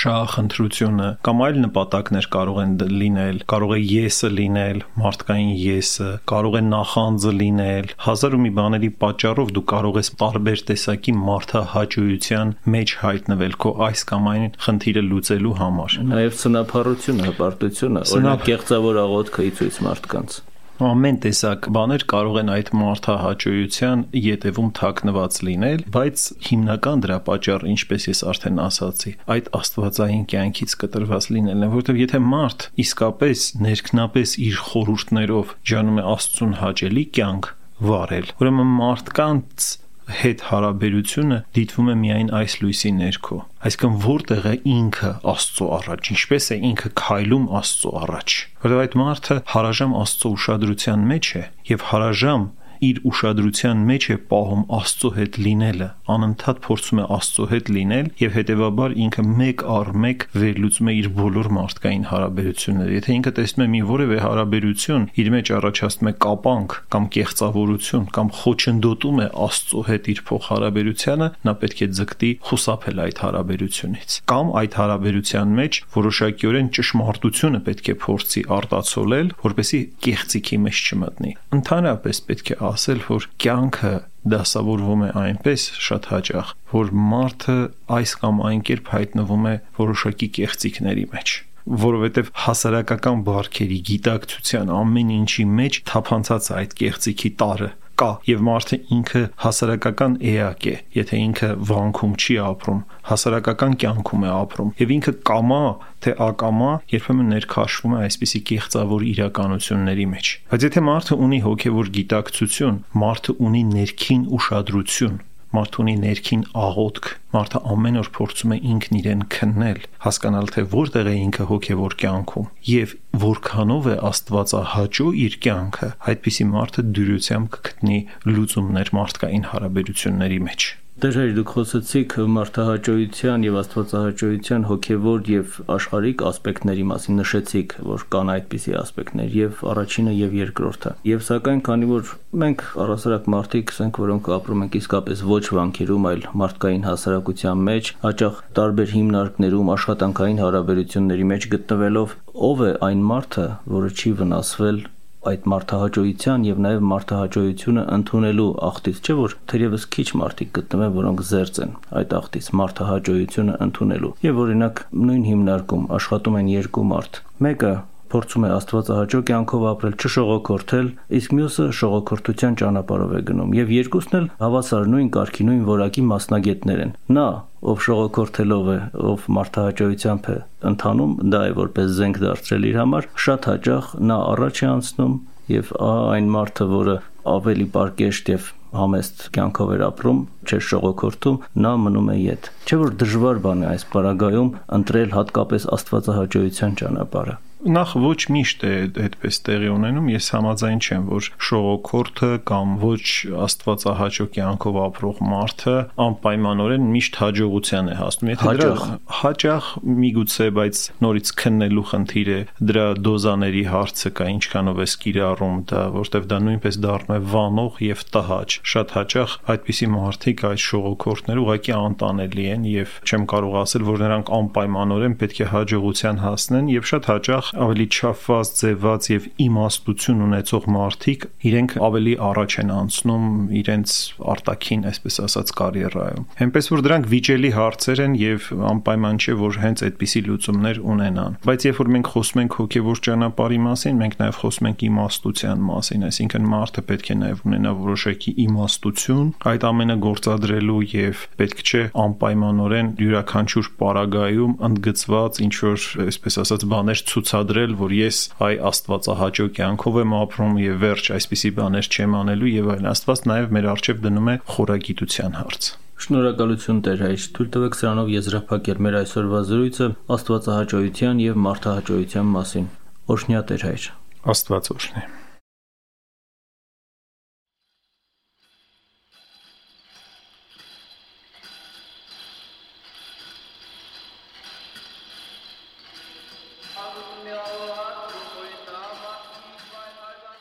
շահախնդրությունը 0.02 1.08
կամ 1.26 1.42
այլ 1.46 1.58
նպատակներ 1.64 2.28
կարող 2.34 2.60
են 2.64 2.72
լինել, 3.02 3.40
կարող 3.52 3.74
է 3.74 3.80
եսը 3.84 4.30
լինել, 4.38 4.80
մարդկային 5.02 5.52
եսը, 5.64 6.08
կարող 6.32 6.58
է 6.58 6.62
նախանձը 6.68 7.34
լինել, 7.40 7.90
հազար 8.06 8.36
ու 8.38 8.42
մի 8.44 8.52
բաների 8.58 8.90
պատճառով 9.04 9.52
դու 9.58 9.64
կարող 9.74 10.00
ես 10.00 10.10
տարբեր 10.24 10.64
տեսակի 10.70 11.14
մարդահաճույության 11.24 12.56
մեջ 12.74 12.96
հայտնվել 13.04 13.58
քո 13.64 13.74
այս 13.88 14.06
կամ 14.14 14.32
այն 14.34 14.48
խնդիրը 14.64 15.04
լուծելու 15.10 15.54
համար։ 15.60 16.00
Նաև 16.14 16.40
սնափառությունը, 16.44 17.30
հպարտությունը, 17.30 18.04
օրինակ 18.14 18.50
կեղծավոր 18.50 19.00
աղոթքը 19.04 19.48
ի 19.50 19.54
ցույց 19.60 19.80
մարդկանց 19.88 20.42
ամեն 20.82 21.18
տեսակ 21.22 21.66
բաներ 21.74 22.04
կարող 22.10 22.36
են 22.40 22.48
այդ 22.54 22.70
մարդահաճույության 22.80 24.00
յետևում 24.18 24.70
թաքնված 24.78 25.36
լինել, 25.46 25.84
բայց 25.94 26.24
հիմնական 26.48 27.04
դրա 27.04 27.18
պատճառը, 27.28 27.68
ինչպես 27.74 28.06
ես 28.10 28.22
արդեն 28.32 28.58
ասացի, 28.64 29.12
այդ 29.34 29.50
աստվածային 29.60 30.24
կյանքից 30.34 30.74
կտրված 30.82 31.28
լինելն 31.34 31.62
է, 31.62 31.70
որովհետև 31.74 32.00
եթե 32.02 32.20
մարդ 32.34 32.66
իսկապես 32.84 33.46
ներքնապես 33.64 34.34
իր 34.48 34.60
խորհուրդներով 34.74 35.54
ջանում 35.70 36.02
է 36.02 36.06
Աստծուն 36.14 36.58
հաճելի 36.64 37.04
կյանք 37.14 37.48
վարել, 37.84 38.28
ուրեմն 38.42 38.74
մարդկանց 38.82 39.70
հետ 40.20 40.42
հարաբերությունը 40.50 41.38
դիտվում 41.56 41.88
է 41.92 41.94
միայն 42.00 42.30
այս 42.38 42.56
լույսի 42.60 42.90
ներքո 42.98 43.38
այսինքն 43.68 43.94
որտեղ 44.04 44.48
է 44.50 44.54
ինքը 44.74 45.12
Աստծո 45.34 45.68
առաջ 45.78 46.10
ինչպես 46.14 46.48
է 46.54 46.58
ինքը 46.70 46.90
քայլում 47.00 47.46
Աստծո 47.60 47.94
առաջ 48.04 48.36
որովհետև 48.64 48.84
այդ 48.84 48.98
մարդը 49.00 49.38
հարաժամ 49.54 49.96
Աստծո 50.04 50.32
ուշադրության 50.34 51.08
մեջ 51.14 51.30
է 51.40 51.44
եւ 51.72 51.86
հարաժամ 51.94 52.44
իր 52.84 53.00
ուշադրության 53.10 53.84
մեջ 53.88 54.06
է 54.14 54.16
պահում 54.30 54.64
Աստծո 54.78 55.10
հետ 55.18 55.38
լինելը, 55.44 55.88
անընդհատ 56.14 56.60
փորձում 56.64 57.00
է 57.00 57.06
Աստծո 57.14 57.46
հետ 57.52 57.70
լինել 57.74 58.10
եւ 58.20 58.34
հետեւաբար 58.38 58.94
ինքը 59.04 59.24
մեկ 59.40 59.64
առ 59.74 59.90
մեկ 60.04 60.26
վերլուծում 60.34 60.90
է 60.90 60.94
իր 61.00 61.08
բոլոր 61.18 61.48
մարդկային 61.58 62.04
հարաբերությունները։ 62.10 62.94
Եթե 62.94 63.14
ինքը 63.14 63.32
տեսնում 63.38 63.64
է 63.64 63.68
մի 63.74 63.80
որևէ 63.94 64.18
հարաբերություն, 64.24 65.06
իր 65.24 65.30
մեջ 65.34 65.52
առաջացնում 65.58 66.10
է 66.10 66.14
կապանք 66.24 66.76
կամ 66.94 67.08
կեղծավորություն 67.14 68.06
կամ 68.14 68.32
խոչընդոտում 68.44 69.22
է 69.24 69.28
Աստծո 69.44 69.84
հետ 69.88 70.10
իր 70.14 70.20
փոխհարաբերությանը, 70.28 71.28
նա 71.44 71.54
պետք 71.64 71.84
է 71.84 71.88
ձգտի 71.98 72.30
խուսափել 72.48 73.02
այդ 73.04 73.22
հարաբերությունից։ 73.24 74.18
Կամ 74.34 74.52
այդ 74.60 74.78
հարաբերության 74.80 75.54
մեջ 75.58 75.80
որոշակիորեն 75.94 76.70
ճշմարտությունը 76.78 77.60
պետք 77.68 77.90
է 77.94 77.96
փորձի 78.04 78.42
արտացոլել, 78.58 79.32
որպեսզի 79.44 79.80
կեղծիքի 80.04 80.58
մեջ 80.64 80.82
չմտնի։ 80.84 81.32
Ընդհանրապես 81.54 82.20
պետք 82.28 82.50
է 82.54 82.58
ասել, 82.74 83.00
որ 83.08 83.26
կյանքը 83.44 83.94
դասավորվում 84.34 85.02
է 85.04 85.08
այնպես 85.24 85.64
շատ 85.86 86.06
հաճախ, 86.12 86.52
որ 86.74 86.92
մարդը 87.14 87.56
այս 87.98 88.14
կամ 88.22 88.44
այն 88.50 88.62
կերպ 88.68 88.94
հայտնվում 88.94 89.50
է 89.50 89.56
որոշակի 89.80 90.28
կեղծիքների 90.38 91.08
մեջ 91.14 91.34
որովհետև 91.64 92.26
հասարակական 92.44 93.20
բարքերի 93.24 93.76
գիտակցության 93.88 94.72
ամեն 94.74 95.12
ինչի 95.14 95.44
մեջ 95.60 95.78
թափանցած 95.88 96.48
այդ 96.58 96.74
կեղծիքի 96.80 97.30
տարը 97.40 97.70
կա 98.00 98.10
եւ 98.28 98.44
մարդը 98.48 98.78
ինքը 98.96 99.22
հասարակական 99.44 100.16
էակ 100.34 100.66
է, 100.70 100.74
եթե 100.98 101.20
ինքը 101.24 101.50
վանքում 101.70 102.14
չի 102.24 102.36
ապրում, 102.44 102.80
հասարակական 103.10 103.76
կյանքում 103.84 104.24
է 104.24 104.32
ապրում 104.34 104.72
եւ 104.80 104.94
ինքը 104.96 105.14
կամա 105.30 105.60
թե 106.04 106.14
ակամա 106.28 106.72
երբեմն 106.94 107.30
ներքաշվում 107.34 107.94
է 107.94 108.00
այսպիսի 108.04 108.40
կեղծավոր 108.50 109.06
իրականությունների 109.14 110.08
մեջ։ 110.14 110.32
Բայց 110.54 110.66
եթե 110.68 110.82
մարդը 110.88 111.20
ունի 111.24 111.38
հոգեվոր 111.44 111.92
գիտակցություն, 111.98 112.82
մարդը 113.04 113.36
ունի 113.48 113.62
ներքին 113.74 114.26
ուշադրություն, 114.38 115.16
մարդը 115.54 115.80
ունի 115.84 115.94
ներքին 116.04 116.44
աղոթք, 116.64 117.08
մարդը 117.34 117.60
ամեն 117.74 118.00
օր 118.02 118.10
փորձում 118.18 118.54
է 118.54 118.58
ինքն 118.74 118.98
իրեն 119.00 119.24
քննել, 119.34 119.80
հասկանալ 120.04 120.52
թե 120.54 120.64
որտեղ 120.74 121.10
է 121.10 121.16
ինքը 121.24 121.48
հոգևոր 121.50 121.98
կյանքում 122.04 122.48
եւ 122.74 122.94
որքանով 123.24 123.90
է 123.94 123.96
Աստվածահաճո 124.10 125.10
իր 125.24 125.36
կյանքը, 125.48 125.90
այդպիսի 126.14 126.48
մարդը 126.54 126.86
դյուրությամբ 126.94 127.52
կգտնի 127.58 128.00
լուծումներ 128.34 128.96
մարդկային 129.00 129.50
հարաբերությունների 129.54 130.40
մեջ։ 130.48 130.72
Դժվար 131.02 131.30
դուք 131.34 131.52
խոսեցիք 131.52 132.12
մարդահաճոյության 132.34 133.44
եւ 133.44 133.56
աստվածահաճոյության 133.60 134.66
հոգեվոր 134.68 135.24
եւ 135.32 135.56
աշխարհիկ 135.74 136.22
ասպեկտների 136.28 136.84
մասին 136.90 137.18
նշեցիք, 137.18 137.74
որ 137.88 138.04
կան 138.14 138.30
այդպիսի 138.34 138.76
ասպեկտներ 138.78 139.34
եւ 139.38 139.64
առաջինը 139.72 140.14
եւ 140.20 140.36
երկրորդը։ 140.38 140.92
Եվ 141.10 141.26
սակայն 141.28 141.64
քանի 141.66 141.90
որ 141.90 142.14
մենք 142.44 142.64
առասարակ 142.86 143.28
մարդիկ 143.34 143.74
ենք, 143.84 144.00
որոնք 144.04 144.32
ապրում 144.38 144.64
ենք 144.64 144.78
իսկապես 144.84 145.26
ոչ 145.34 145.44
վանքերում, 145.58 146.08
այլ 146.14 146.24
մարդկային 146.44 146.88
հասարակության 146.94 147.68
մեջ, 147.74 147.92
հաճախ 148.06 148.42
տարբեր 148.54 148.94
հիմնարկներում 148.94 149.74
աշխատանքային 149.74 150.42
հարաբերությունների 150.46 151.30
մեջ 151.34 151.50
գտնվելով, 151.58 152.18
ով 152.54 152.66
է 152.70 152.72
այն 152.86 153.06
մարդը, 153.10 153.48
որը 153.74 153.94
չի 153.98 154.18
վնասվել 154.22 154.84
այդ 155.30 155.48
մարդահաճոյության 155.52 156.44
եւ 156.48 156.60
նաեւ 156.64 156.84
մարդահաճոյությունը 156.90 157.84
ընդունելու 157.96 158.48
ախտից, 158.68 159.00
չէ՞ 159.04 159.16
որ 159.20 159.36
թերևս 159.52 159.86
քիչ 159.94 160.06
մարդիկ 160.20 160.52
գտնվեն, 160.58 160.94
որոնք 160.98 161.24
զերծ 161.30 161.60
են 161.64 161.74
այդ 162.00 162.14
ախտից 162.20 162.50
մարդահաճոյությունը 162.60 163.56
ընդունելու։ 163.68 164.14
Եվ 164.24 164.44
օրինակ 164.44 164.84
նույն 165.04 165.26
հիմնարկում 165.30 165.90
աշխատում 165.98 166.38
են 166.44 166.54
երկու 166.54 166.86
մարդ։ 166.94 167.20
Մեկը 167.44 167.74
փորձում 168.14 168.44
է 168.46 168.50
Աստվածահաճո 168.54 169.20
կյանքով 169.28 169.64
ապրել, 169.70 169.94
չշողոքորթել, 169.98 170.90
իսկ 171.18 171.32
մյուսը 171.34 171.64
շողոքորթության 171.78 172.58
ճանապարհով 172.60 173.14
է 173.18 173.22
գնում։ 173.30 173.54
Եվ 173.58 173.72
երկուսն 173.74 174.18
էլ 174.20 174.28
հավասար 174.44 174.88
նույն 174.94 175.08
կարգի, 175.18 175.46
նույն 175.48 175.64
որակի 175.70 176.04
մասնագետներ 176.14 176.82
են։ 176.84 176.94
Նա, 177.18 177.26
ով 177.74 177.84
շողոքորթելով 177.88 178.70
է, 178.70 178.78
ով 179.10 179.28
մարդահաճոյությամբ 179.34 180.28
է 180.30 180.36
ընթանում, 180.70 181.14
դա 181.34 181.40
է 181.44 181.54
որպես 181.58 181.94
զենք 181.98 182.20
դարձրել 182.24 182.68
իր 182.70 182.78
համար, 182.84 183.08
շատ 183.24 183.48
հաճախ 183.50 183.88
նա 184.10 184.18
առաջ 184.34 184.60
է 184.62 184.68
անցնում 184.74 185.14
եւ 185.54 185.72
այն 185.84 186.28
մարդը, 186.34 186.66
որը 186.74 186.98
ավելի 187.34 187.66
պարկեշտ 187.74 188.30
եւ 188.34 188.52
համեստ 188.74 189.24
կյանքով 189.34 189.72
էր 189.74 189.82
ապրում, 189.86 190.20
չէր 190.48 190.64
շողոքորթում, 190.68 191.40
նա 191.64 191.72
մնում 191.84 192.10
է 192.10 192.16
յետ։ 192.20 192.50
Չէ 192.66 192.78
որ 192.82 192.96
դժվար 193.04 193.42
բան 193.44 193.64
է 193.64 193.68
այս 193.70 193.88
պարագայում 193.94 194.52
ընտրել 194.78 195.14
հատկապես 195.14 195.68
աստվածահաճոյության 195.78 196.78
ճանապարհը 196.82 197.36
նախ 197.64 197.94
ոչ 197.96 198.20
միշտ 198.34 198.64
է 198.68 198.72
այդպես 199.04 199.38
տեղի 199.46 199.68
ունենում 199.72 200.08
ես 200.12 200.26
համաձայն 200.34 200.80
չեմ 200.84 201.04
որ 201.08 201.28
շողոքորթը 201.48 202.28
կամ 202.50 202.74
ոչ 202.82 203.04
աստվածահաճո 203.44 204.26
կյանքով 204.34 204.78
ապրող 204.84 205.22
մարդը 205.30 205.76
անպայմանորեն 206.04 206.84
միշտ 206.94 207.18
հաջողության 207.22 207.88
է 207.88 207.96
հասնում 208.00 208.32
եթե 208.34 208.54
դրա 208.60 208.88
հաճախ 209.20 209.70
միգուցե 210.04 210.48
բայց 210.58 210.82
նորից 211.04 211.32
քննելու 211.40 211.86
խնդիր 211.94 212.30
է 212.34 212.40
դրա 212.68 212.86
դոզաների 213.08 213.64
հարցը 213.72 214.12
կա 214.20 214.28
ինչքանով 214.34 214.82
է 214.84 214.88
կիրառում 215.04 215.56
դա 215.72 215.82
որտեվ 215.94 216.28
դա 216.34 216.38
նույնպես 216.44 216.78
դառնում 216.84 217.14
է 217.14 217.20
վանող 217.32 217.80
եւ 217.84 218.04
տհաճ 218.14 218.58
շատ 218.74 218.94
հաճախ 218.98 219.36
այդպիսի 219.54 219.88
մարդիկ 219.94 220.44
այդ 220.50 220.64
շողոքորթները 220.64 221.44
ուղղակի 221.44 221.74
անտանելի 221.78 222.46
են 222.54 222.68
եւ 222.74 222.94
չեմ 223.08 223.26
կարող 223.34 223.58
ասել 223.64 223.88
որ 223.88 224.04
նրանք 224.04 224.32
անպայմանորեն 224.38 225.18
պետք 225.24 225.40
է 225.44 225.48
հաջողության 225.54 226.22
հասնեն 226.24 226.70
եւ 226.74 226.88
շատ 226.92 227.10
հաճախ 227.14 227.53
ավելի 227.54 227.86
չափված, 227.94 228.50
ձևված 228.60 229.06
եւ 229.10 229.26
իմաստություն 229.44 230.22
ունեցող 230.24 230.66
մարդիկ 230.74 231.26
իրենք 231.48 231.74
ավելի 231.88 232.14
առաջ 232.28 232.56
են 232.64 232.70
անցնում 232.74 233.26
իրենց 233.60 233.94
արտաքին, 234.34 234.84
այսպես 234.90 235.18
ասած, 235.24 235.52
կարիերայում։ 235.60 236.26
Հենց 236.40 236.68
որ 236.74 236.82
դրանք 236.84 237.08
վիճելի 237.14 237.50
հարցեր 237.54 238.02
են 238.04 238.14
եւ 238.18 238.48
անպայման 238.74 239.20
չէ 239.24 239.34
որ 239.40 239.58
հենց 239.64 239.84
այդպիսի 239.84 240.22
լուծումներ 240.24 240.80
ունենան։ 240.94 241.36
Բայց 241.44 241.66
երբ 241.68 241.80
որ 241.84 241.90
մենք 241.94 242.10
խոսում 242.14 242.42
ենք 242.44 242.56
հոգեվոր 242.58 243.02
ճանապարհի 243.04 243.60
մասին, 243.64 243.98
մենք 244.04 244.14
նաեւ 244.24 244.38
խոսում 244.44 244.68
ենք 244.70 244.84
իմաստության 244.88 245.64
մասին, 245.68 246.06
այսինքն 246.08 246.48
մարդը 246.54 246.84
պետք 246.88 247.10
է 247.14 247.16
նաեւ 247.24 247.44
ունենա 247.44 247.72
որոշակի 247.84 248.34
իմաստություն 248.44 249.28
այդ 249.54 249.66
ամենը 249.68 249.96
գործադրելու 250.04 250.80
եւ 250.94 251.24
պետք 251.40 251.64
չէ 251.64 251.82
անպայմանորեն 252.04 252.88
յուրաքանչյուր 253.04 253.70
պարագայում 253.84 254.56
ընդգծված 254.68 255.40
ինչ 255.44 255.54
որ 255.64 255.86
այսպես 256.04 256.38
ասած 256.44 256.66
բաներ 256.74 257.04
ցուցադրել 257.04 257.43
ցուցադրել, 257.44 257.72
որ 257.76 257.92
ես 257.92 258.18
այ 258.40 258.56
Աստվածահաճո 258.68 259.46
կյանքով 259.56 259.96
եմ 260.00 260.12
ապրում 260.16 260.54
եւ 260.64 260.76
վերջ 260.84 261.08
այսպիսի 261.14 261.50
բաներ 261.58 261.88
չեմ 261.92 262.14
անելու 262.20 262.52
եւ 262.54 262.70
այլն։ 262.74 262.88
Աստված 262.94 263.24
նաեւ 263.30 263.50
մեր 263.54 263.68
արժեվ 263.74 263.98
դնում 264.04 264.30
է 264.32 264.36
խորագիտության 264.54 265.36
հարց։ 265.40 265.68
Շնորհակալություն 266.04 266.80
Տեր 266.84 267.02
հայր։ 267.04 267.26
Թույլ 267.36 267.50
տվեք 267.54 267.76
սրանով 267.80 268.08
եզրափակել 268.14 268.80
մեր 268.84 268.96
այսօրվա 269.04 269.42
զրույցը 269.50 269.90
Աստվածահաճոյության 270.16 271.20
եւ 271.24 271.42
մարդահաճոյության 271.48 272.32
մասին։ 272.38 272.72
Օրհնյա 273.14 273.44
Տեր 273.52 273.68
հայր։ 273.68 273.92
Աստված 274.34 274.72
օրհնի։ 274.74 275.23